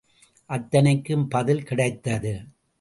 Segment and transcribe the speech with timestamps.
[0.49, 2.33] அத்தனைக்கும் பதில் கிடைத்தது.